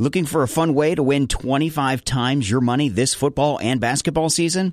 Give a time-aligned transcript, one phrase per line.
[0.00, 4.28] Looking for a fun way to win 25 times your money this football and basketball
[4.28, 4.72] season?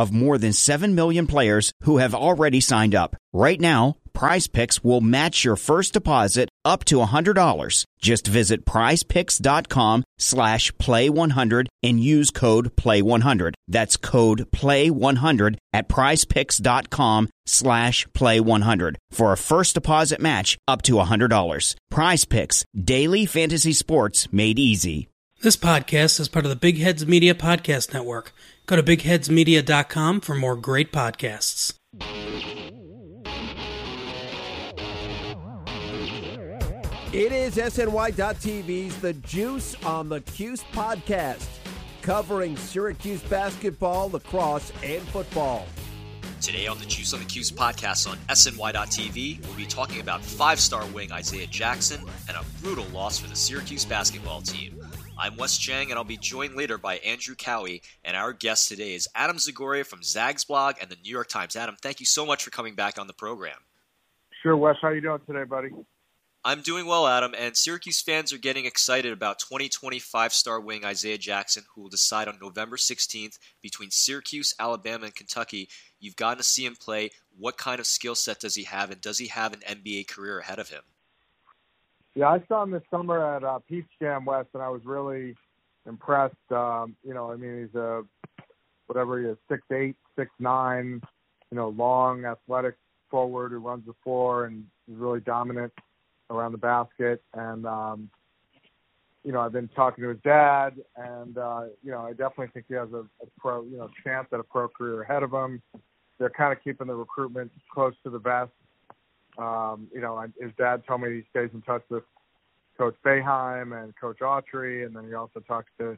[0.01, 3.15] of more than 7 million players who have already signed up.
[3.33, 7.85] Right now, Prize Picks will match your first deposit up to $100.
[8.01, 13.53] Just visit prizepicks.com slash play100 and use code play100.
[13.67, 21.75] That's code play100 at prizepicks.com slash play100 for a first deposit match up to $100.
[21.89, 25.07] Prize Picks, daily fantasy sports made easy.
[25.41, 28.31] This podcast is part of the Big Heads Media Podcast Network.
[28.71, 31.73] Go to bigheadsmedia.com for more great podcasts.
[37.11, 41.45] It is SNY.TV's The Juice on the Cuse podcast,
[42.01, 45.65] covering Syracuse basketball, lacrosse, and football.
[46.39, 50.61] Today on the Juice on the Cuse podcast on SNY.TV, we'll be talking about five
[50.61, 54.81] star wing Isaiah Jackson and a brutal loss for the Syracuse basketball team.
[55.21, 58.95] I'm Wes Cheng, and I'll be joined later by Andrew Kouwe, and our guest today
[58.95, 61.55] is Adam Zagoria from Zags Blog and the New York Times.
[61.55, 63.57] Adam, thank you so much for coming back on the program.
[64.41, 64.77] Sure, Wes.
[64.81, 65.69] How are you doing today, buddy?
[66.43, 71.19] I'm doing well, Adam, and Syracuse fans are getting excited about 2025 star wing Isaiah
[71.19, 75.69] Jackson, who will decide on November 16th between Syracuse, Alabama, and Kentucky.
[75.99, 77.11] You've gotten to see him play.
[77.37, 80.39] What kind of skill set does he have, and does he have an NBA career
[80.39, 80.81] ahead of him?
[82.15, 85.35] Yeah, I saw him this summer at uh, Peach Jam West, and I was really
[85.87, 86.35] impressed.
[86.51, 88.03] Um, you know, I mean, he's a
[88.87, 91.01] whatever he is, six eight, six nine,
[91.51, 92.75] you know, long, athletic
[93.09, 95.71] forward who runs the floor and is really dominant
[96.29, 97.21] around the basket.
[97.33, 98.09] And um,
[99.23, 102.65] you know, I've been talking to his dad, and uh, you know, I definitely think
[102.67, 105.61] he has a, a pro, you know, chance at a pro career ahead of him.
[106.19, 108.51] They're kind of keeping the recruitment close to the vest.
[109.37, 112.03] Um, you know, and his dad told me he stays in touch with
[112.77, 115.97] Coach Boeheim and Coach Autry, and then he also talks to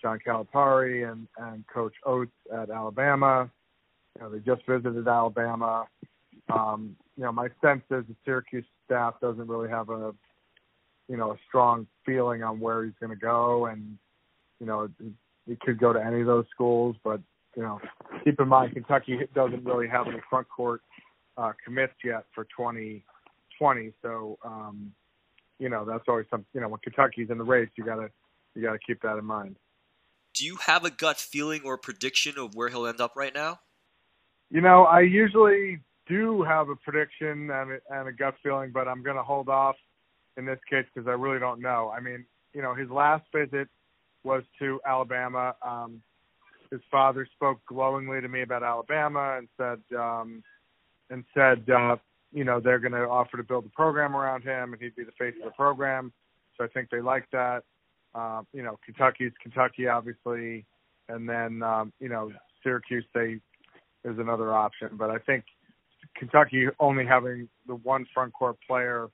[0.00, 3.50] John Calipari and, and Coach Oats at Alabama.
[4.16, 5.86] You know, they just visited Alabama.
[6.52, 10.14] Um, you know, my sense is the Syracuse staff doesn't really have a,
[11.08, 13.98] you know, a strong feeling on where he's going to go, and
[14.60, 14.88] you know,
[15.46, 17.20] he could go to any of those schools, but
[17.56, 17.80] you know,
[18.24, 20.82] keep in mind Kentucky doesn't really have any front court
[21.38, 23.92] uh, commits yet for 2020.
[24.02, 24.92] So, um,
[25.58, 26.44] you know, that's always some.
[26.52, 28.10] You know, when Kentucky's in the race, you gotta
[28.54, 29.56] you gotta keep that in mind.
[30.34, 33.60] Do you have a gut feeling or prediction of where he'll end up right now?
[34.50, 38.88] You know, I usually do have a prediction and a, and a gut feeling, but
[38.88, 39.76] I'm going to hold off
[40.36, 41.92] in this case because I really don't know.
[41.94, 43.68] I mean, you know, his last visit
[44.24, 45.54] was to Alabama.
[45.66, 46.02] Um,
[46.70, 50.42] his father spoke glowingly to me about Alabama and said, um,
[51.10, 51.96] and said, uh,
[52.32, 55.04] you know, they're going to offer to build a program around him, and he'd be
[55.04, 56.12] the face of the program.
[56.56, 57.62] So I think they like that.
[58.14, 60.66] Uh, you know, Kentucky's Kentucky, obviously,
[61.08, 62.32] and then um, you know,
[62.62, 63.04] Syracuse.
[63.14, 63.40] They
[64.04, 65.44] is another option, but I think
[66.16, 69.08] Kentucky only having the one front court player,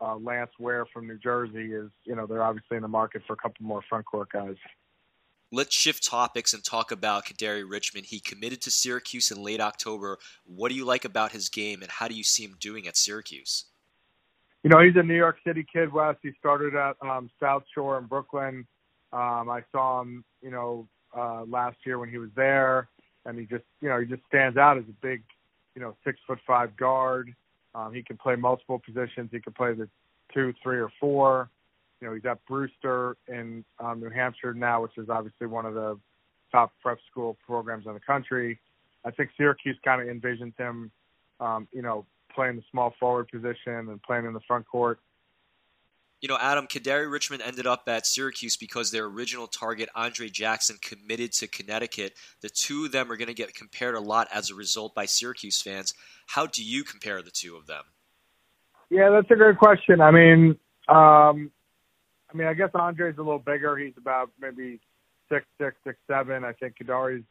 [0.00, 3.32] uh, Lance Ware from New Jersey, is you know they're obviously in the market for
[3.32, 4.56] a couple more front court guys.
[5.54, 8.06] Let's shift topics and talk about Kadary Richmond.
[8.06, 10.18] He committed to Syracuse in late October.
[10.44, 12.96] What do you like about his game, and how do you see him doing at
[12.96, 13.66] Syracuse?
[14.64, 16.16] You know, he's a New York City kid, Wes.
[16.24, 18.66] He started at um, South Shore in Brooklyn.
[19.12, 22.88] Um, I saw him, you know, uh, last year when he was there,
[23.24, 25.22] and he just, you know, he just stands out as a big,
[25.76, 27.32] you know, six foot five guard.
[27.76, 29.28] Um, he can play multiple positions.
[29.30, 29.88] He can play the
[30.32, 31.48] two, three, or four.
[32.04, 35.72] You know, he's at Brewster in um, New Hampshire now, which is obviously one of
[35.72, 35.98] the
[36.52, 38.60] top prep school programs in the country.
[39.06, 40.90] I think Syracuse kind of envisions him,
[41.40, 42.04] um, you know,
[42.34, 44.98] playing the small forward position and playing in the front court.
[46.20, 50.76] You know, Adam, Kadary Richmond ended up at Syracuse because their original target, Andre Jackson,
[50.82, 52.12] committed to Connecticut.
[52.42, 55.06] The two of them are going to get compared a lot as a result by
[55.06, 55.94] Syracuse fans.
[56.26, 57.84] How do you compare the two of them?
[58.90, 60.02] Yeah, that's a great question.
[60.02, 60.58] I mean,
[60.88, 61.50] um,
[62.34, 63.76] I mean, I guess Andre's a little bigger.
[63.76, 64.80] He's about maybe
[65.28, 66.44] six six, six seven.
[66.44, 67.24] I think Kadary's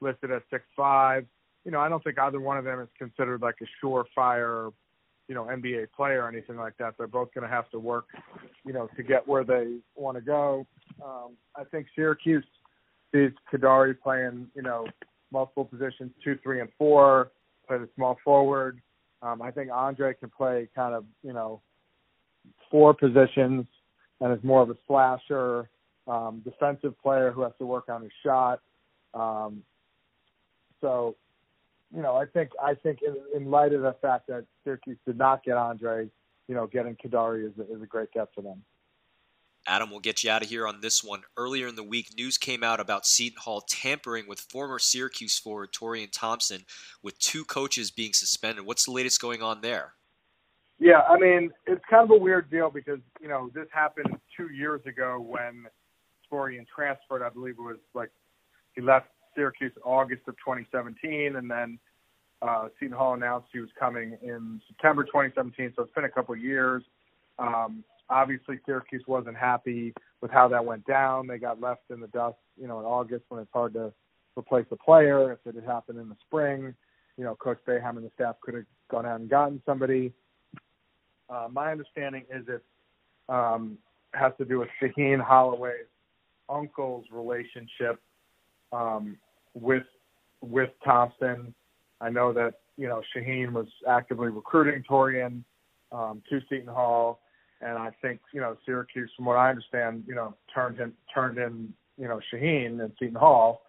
[0.00, 1.24] listed at six five.
[1.64, 4.72] You know, I don't think either one of them is considered like a surefire
[5.28, 6.94] you know NBA player or anything like that.
[6.98, 8.06] They're both going to have to work,
[8.66, 10.66] you know, to get where they want to go.
[11.02, 12.44] Um, I think Syracuse
[13.12, 14.86] sees Kadary playing, you know,
[15.32, 17.30] multiple positions, two, three, and four.
[17.66, 18.80] Play the small forward.
[19.22, 21.60] Um, I think Andre can play kind of, you know,
[22.70, 23.66] four positions
[24.20, 25.68] and is more of a slasher,
[26.06, 28.60] um, defensive player who has to work on his shot.
[29.14, 29.62] Um,
[30.80, 31.16] so
[31.94, 35.18] you know, I think I think in, in light of the fact that Syracuse did
[35.18, 36.08] not get Andre,
[36.48, 38.62] you know, getting Kadary is a, is a great get for them.
[39.66, 41.22] Adam, we'll get you out of here on this one.
[41.36, 45.72] Earlier in the week, news came out about Seton Hall tampering with former Syracuse forward
[45.72, 46.64] Taurean Thompson,
[47.02, 48.64] with two coaches being suspended.
[48.64, 49.94] What's the latest going on there?
[50.80, 54.50] Yeah, I mean, it's kind of a weird deal because, you know, this happened two
[54.50, 55.66] years ago when
[56.32, 57.22] Taurean transferred.
[57.22, 58.10] I believe it was like
[58.74, 61.78] he left Syracuse August of 2017, and then
[62.40, 65.74] uh, Seton Hall announced he was coming in September 2017.
[65.76, 66.82] So it's been a couple of years.
[67.38, 69.92] Um, obviously, Syracuse wasn't happy
[70.22, 71.26] with how that went down.
[71.26, 73.92] They got left in the dust, you know, in August when it's hard to
[74.34, 75.30] replace a player.
[75.32, 76.74] If it had happened in the spring,
[77.18, 80.14] you know, Coach Boeheim and the staff could have gone out and gotten somebody.
[81.30, 82.62] Uh, my understanding is it
[83.28, 83.78] um,
[84.12, 85.86] has to do with Shaheen Holloway's
[86.48, 88.00] uncle's relationship
[88.72, 89.16] um,
[89.54, 89.84] with
[90.40, 91.54] with Thompson.
[92.00, 95.44] I know that you know Shaheen was actively recruiting Taurean
[95.92, 97.20] um, to Seton Hall,
[97.60, 101.38] and I think you know Syracuse, from what I understand, you know turned him turned
[101.38, 103.62] in you know Shaheen and Seton Hall,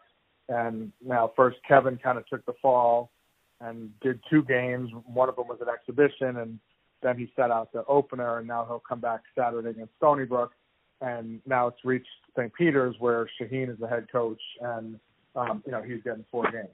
[0.49, 3.11] and now first Kevin kind of took the fall
[3.59, 4.89] and did two games.
[5.05, 6.59] One of them was an exhibition, and
[7.01, 10.53] then he set out the opener, and now he'll come back Saturday against Stony Brook
[11.01, 12.07] and now it's reached
[12.37, 12.53] St.
[12.53, 14.99] Peter's where Shaheen is the head coach, and
[15.35, 16.69] um, you know he's getting four games.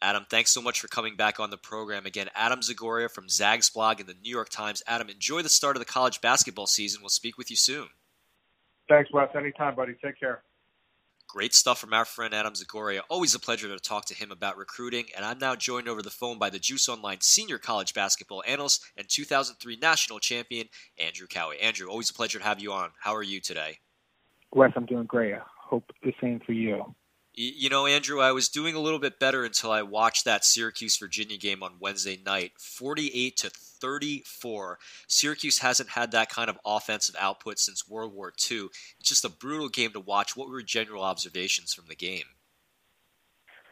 [0.00, 2.28] Adam, thanks so much for coming back on the program again.
[2.36, 4.80] Adam Zagoria from Zags blog and the New York Times.
[4.86, 7.00] Adam, enjoy the start of the college basketball season.
[7.02, 7.88] We'll speak with you soon.
[8.88, 9.28] Thanks, Wes.
[9.34, 9.94] Anytime, buddy.
[10.02, 10.42] Take care.
[11.28, 13.02] Great stuff from our friend Adam Zagoria.
[13.10, 15.04] Always a pleasure to talk to him about recruiting.
[15.14, 18.82] And I'm now joined over the phone by the Juice Online senior college basketball analyst
[18.96, 21.62] and 2003 national champion, Andrew Kouwe.
[21.62, 22.92] Andrew, always a pleasure to have you on.
[23.00, 23.80] How are you today?
[24.54, 25.34] Wes, I'm doing great.
[25.34, 26.94] I hope the same for you.
[27.40, 30.96] You know, Andrew, I was doing a little bit better until I watched that Syracuse
[30.96, 32.50] Virginia game on Wednesday night.
[32.58, 34.80] 48 to 34.
[35.06, 38.66] Syracuse hasn't had that kind of offensive output since World War II.
[38.98, 40.36] It's just a brutal game to watch.
[40.36, 42.24] What were your general observations from the game?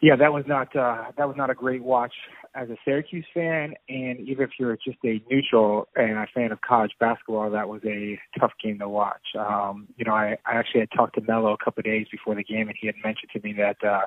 [0.00, 2.12] Yeah, that was not uh, that was not a great watch
[2.56, 6.60] as a Syracuse fan, and even if you're just a neutral and a fan of
[6.62, 9.22] college basketball, that was a tough game to watch.
[9.38, 12.34] Um, you know, I, I actually had talked to Melo a couple of days before
[12.34, 14.06] the game, and he had mentioned to me that uh,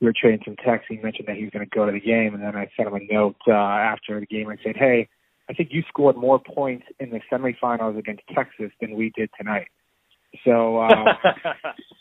[0.00, 0.86] we were trading some texts.
[0.88, 2.88] He mentioned that he was going to go to the game, and then I sent
[2.88, 5.08] him a note uh, after the game and said, "Hey,
[5.50, 9.68] I think you scored more points in the semifinals against Texas than we did tonight."
[10.44, 10.80] So.
[10.80, 11.06] Um,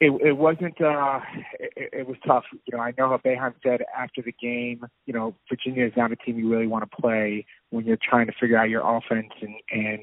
[0.00, 1.20] it it wasn't uh
[1.58, 2.44] it, it was tough.
[2.66, 6.12] You know, I know how Boeheim said after the game, you know, Virginia is not
[6.12, 9.32] a team you really want to play when you're trying to figure out your offense
[9.40, 10.00] and and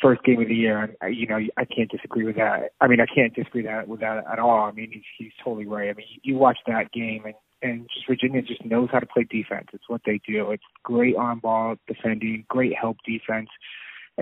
[0.00, 0.82] first game of the year.
[0.82, 2.72] And uh, you know, I can't disagree with that.
[2.80, 4.64] I mean, I can't disagree that with that at all.
[4.64, 5.90] I mean, he's he's totally right.
[5.90, 9.06] I mean, you, you watch that game and and just Virginia just knows how to
[9.06, 9.68] play defense.
[9.72, 10.50] It's what they do.
[10.50, 13.48] It's great on ball defending, great help defense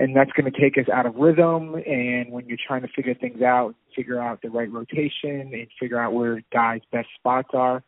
[0.01, 1.75] and that's going to take us out of rhythm.
[1.75, 5.99] And when you're trying to figure things out, figure out the right rotation, and figure
[5.99, 7.83] out where guys' best spots are,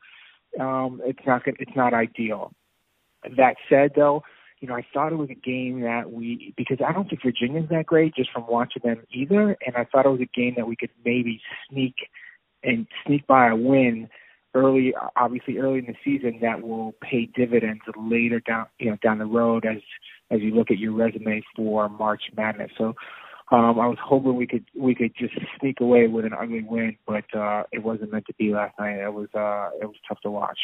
[0.59, 2.53] um, it's not good, it's not ideal.
[3.35, 4.21] That said, though,
[4.59, 7.69] you know, I thought it was a game that we because I don't think Virginia's
[7.69, 10.67] that great just from watching them either, and I thought it was a game that
[10.67, 11.95] we could maybe sneak
[12.63, 14.07] and sneak by a win
[14.53, 19.19] early, obviously early in the season that will pay dividends later down, you know, down
[19.19, 19.81] the road as
[20.31, 22.71] as you look at your resume for March Madness.
[22.77, 22.95] So
[23.51, 26.97] um, I was hoping we could we could just sneak away with an ugly win,
[27.05, 28.97] but uh, it wasn't meant to be last night.
[28.97, 30.59] It was uh, it was tough to watch.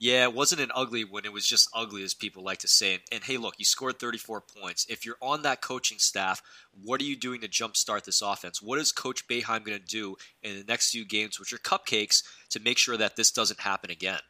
[0.00, 1.24] Yeah, it wasn't an ugly win.
[1.24, 2.94] It was just ugly, as people like to say.
[2.94, 4.86] And, and, hey, look, you scored 34 points.
[4.88, 6.40] If you're on that coaching staff,
[6.80, 8.62] what are you doing to jumpstart this offense?
[8.62, 12.22] What is Coach Boeheim going to do in the next few games, which are cupcakes,
[12.50, 14.20] to make sure that this doesn't happen again?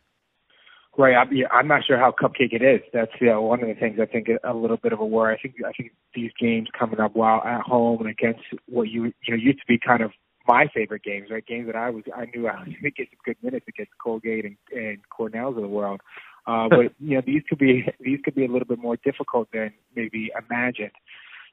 [0.96, 1.14] Right.
[1.14, 2.80] I'm, yeah, I'm not sure how cupcake it is.
[2.92, 5.34] That's you know, one of the things I think a little bit of a worry.
[5.34, 9.12] I think I think these games coming up while at home and against what you
[9.22, 10.10] you know used to be kind of
[10.49, 11.47] my favorite games, right?
[11.47, 13.93] Games that I was I knew I was going to get some good minutes against
[14.02, 16.00] Colgate and, and Cornell's of the world.
[16.47, 19.49] Uh, but you know these could be these could be a little bit more difficult
[19.52, 20.93] than maybe imagined.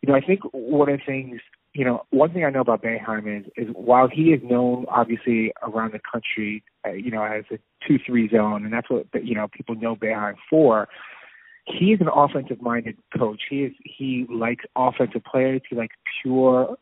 [0.02, 1.42] You know, I think one of the things
[1.76, 5.52] you know, one thing I know about Boeheim is, is while he is known obviously
[5.62, 9.50] around the country, uh, you know, as a two-three zone, and that's what you know
[9.50, 10.88] people know Boeheim for.
[11.66, 13.42] He's an offensive-minded coach.
[13.50, 15.62] He is he likes offensive players.
[15.70, 16.78] He likes pure,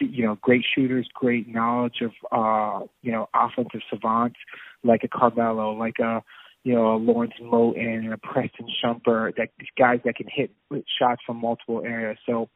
[0.00, 4.36] you know, great shooters, great knowledge of, uh, you know, offensive savants
[4.82, 6.22] like a Carmelo, like a
[6.66, 10.50] you know, a Lawrence Moten and a Preston Shumpert, that guys that can hit
[10.98, 12.18] shots from multiple areas.
[12.26, 12.48] So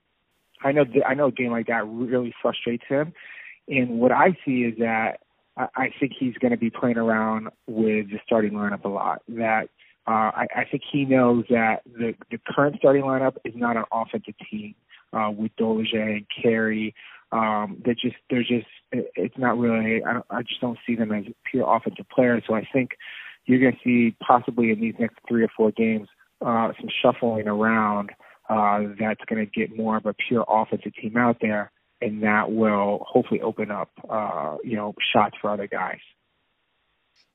[0.64, 3.12] I know I know a game like that really frustrates him.
[3.68, 5.20] And what I see is that
[5.56, 9.22] I, I think he's going to be playing around with the starting lineup a lot.
[9.28, 9.68] That
[10.08, 13.84] uh, I, I think he knows that the the current starting lineup is not an
[13.92, 14.74] offensive team
[15.12, 16.94] uh, with Dolezaj and Carey.
[17.32, 20.02] Um, they're just they're just it's not really.
[20.04, 22.42] I, I just don't see them as pure offensive players.
[22.46, 22.90] So I think
[23.46, 26.08] you're going to see possibly in these next three or four games
[26.44, 28.10] uh, some shuffling around
[28.48, 32.50] uh, that's going to get more of a pure offensive team out there, and that
[32.50, 36.00] will hopefully open up, uh, you know, shots for other guys.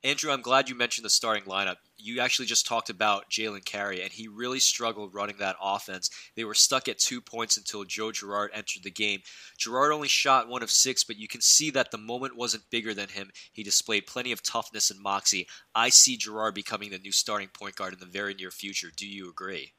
[0.06, 1.78] Andrew, I'm glad you mentioned the starting lineup.
[1.98, 6.10] You actually just talked about Jalen Carey, and he really struggled running that offense.
[6.36, 9.22] They were stuck at two points until Joe Girard entered the game.
[9.58, 12.94] Girard only shot one of six, but you can see that the moment wasn't bigger
[12.94, 13.32] than him.
[13.52, 15.48] He displayed plenty of toughness and moxie.
[15.74, 18.92] I see Girard becoming the new starting point guard in the very near future.
[18.96, 19.72] Do you agree?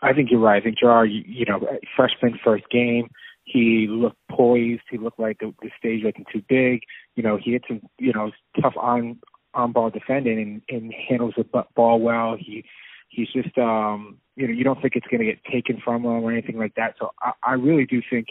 [0.00, 0.62] I think you're right.
[0.62, 1.60] I think Girard, you, you know,
[1.94, 3.10] freshman first game,
[3.44, 4.82] he looked poised.
[4.90, 6.80] He looked like the, the stage wasn't too big.
[7.16, 9.18] You know, he had some, you know, tough on
[9.54, 11.44] on ball defending and, and handles the
[11.74, 12.36] ball well.
[12.38, 12.64] He
[13.08, 16.32] he's just, um, you know, you don't think it's to get taken from him or
[16.32, 16.96] anything like that.
[16.98, 18.28] So I, I really do think,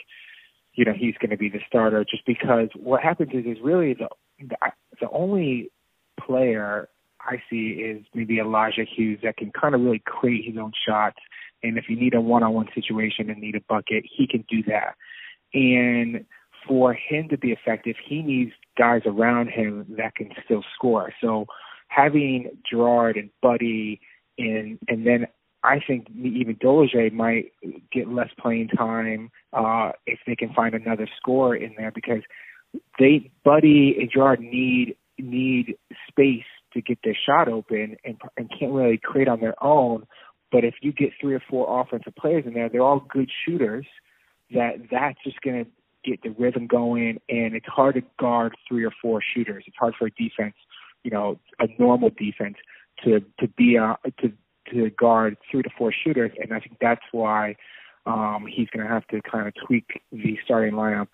[0.73, 4.09] you know, he's to be the starter just because what happens is is really the
[4.39, 4.57] the,
[4.99, 5.71] the only
[6.19, 6.89] player
[7.21, 11.19] I see is maybe Elijah Hughes that can kind of really create his own shots
[11.63, 14.95] and if you need a one-on-one situation and need a bucket, he can do that.
[15.53, 16.25] And
[16.67, 21.13] for him to be effective, he needs guys around him that can still score.
[21.21, 21.45] So
[21.87, 24.01] having Girard and Buddy
[24.37, 25.27] and and then
[25.63, 27.51] I think even Dolezaj might
[27.91, 32.21] get less playing time uh, if they can find another scorer in there because
[32.99, 35.75] they Buddy and Girard need need
[36.09, 40.05] space to get their shot open and and can't really create on their own
[40.53, 43.87] but if you get three or four offensive players in there, they're all good shooters.
[44.51, 45.71] That that's just going to
[46.03, 49.63] get the rhythm going, and it's hard to guard three or four shooters.
[49.67, 50.55] It's hard for a defense,
[51.03, 52.55] you know, a normal defense
[53.03, 54.31] to to be a to
[54.71, 57.55] to guard three to four shooters, and I think that's why
[58.05, 61.07] um, he's going to have to kind of tweak the starting lineup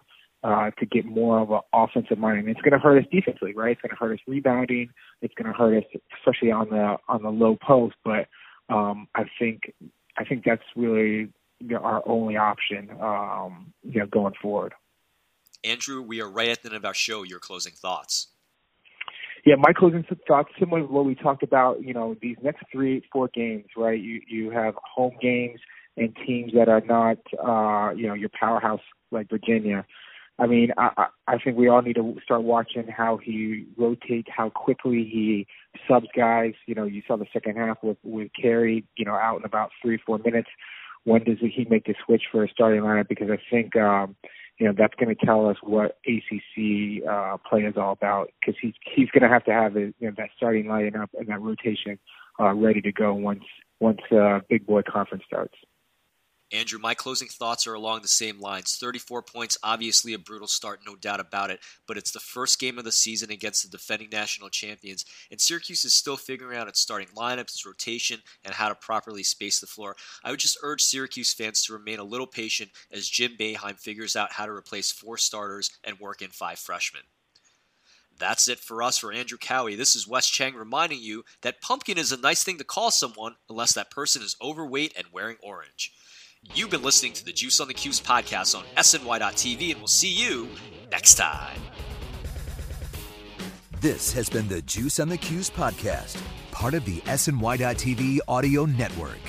[0.44, 2.40] uh, to get more of an offensive mind.
[2.40, 3.72] And it's going to hurt us defensively, right?
[3.72, 4.90] It's going to hurt us rebounding.
[5.22, 5.84] It's going to hurt us,
[6.18, 7.96] especially on the on the low post.
[8.04, 8.28] But
[8.70, 9.74] um, I think
[10.18, 14.74] I think that's really you know, our only option, um, you know, going forward.
[15.64, 17.24] Andrew, we are right at the end of our show.
[17.24, 18.28] Your closing thoughts.
[19.46, 21.84] Yeah, my closing thoughts similar to what we talked about.
[21.84, 24.00] You know, these next three, four games, right?
[24.00, 25.60] You you have home games
[25.98, 29.86] and teams that are not, uh, you know, your powerhouse like Virginia.
[30.38, 34.50] I mean, I, I think we all need to start watching how he rotates, how
[34.50, 35.48] quickly he
[35.86, 36.54] subs guys.
[36.66, 39.72] You know, you saw the second half with with Carey, you know, out in about
[39.82, 40.50] three four minutes.
[41.10, 43.08] When does he make the switch for a starting lineup?
[43.08, 44.16] Because I think um,
[44.60, 48.30] you know that's going to tell us what ACC uh, play is all about.
[48.40, 51.28] Because he's he's going to have to have his, you know that starting lineup and
[51.30, 51.98] that rotation
[52.40, 53.44] uh, ready to go once
[53.80, 55.56] once uh, Big Boy Conference starts.
[56.52, 58.76] Andrew, my closing thoughts are along the same lines.
[58.78, 62.80] 34 points, obviously a brutal start, no doubt about it, but it's the first game
[62.80, 66.80] of the season against the defending national champions, and Syracuse is still figuring out its
[66.80, 69.96] starting lineup, its rotation, and how to properly space the floor.
[70.24, 74.16] I would just urge Syracuse fans to remain a little patient as Jim Boeheim figures
[74.16, 77.04] out how to replace four starters and work in five freshmen.
[78.18, 79.78] That's it for us for Andrew Kouwe.
[79.78, 83.36] This is Wes Cheng reminding you that pumpkin is a nice thing to call someone
[83.50, 85.94] unless that person is overweight and wearing orange.
[86.46, 90.10] You've been listening to the Juice on the Cuse podcast on SNY.TV, and we'll see
[90.12, 90.48] you
[90.90, 91.60] next time.
[93.82, 99.20] This has been the Juice on the Cuse podcast, part of the SNY.TV audio network.